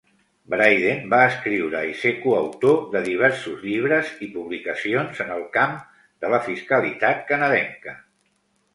Bryden 0.51 1.03
va 1.11 1.19
escriure 1.31 1.81
i 1.89 1.93
ser 2.05 2.13
coautor 2.23 2.79
de 2.97 3.03
diversos 3.09 3.61
llibres 3.67 4.11
i 4.29 4.33
publicacions 4.39 5.23
en 5.29 5.33
el 5.39 5.47
camp 5.61 5.81
de 6.01 6.37
la 6.37 6.45
fiscalitat 6.51 7.27
canadenca. 7.33 7.99